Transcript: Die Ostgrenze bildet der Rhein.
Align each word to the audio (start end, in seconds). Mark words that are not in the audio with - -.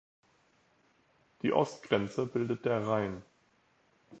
Die 1.43 1.53
Ostgrenze 1.53 2.25
bildet 2.25 2.65
der 2.65 2.87
Rhein. 2.87 3.21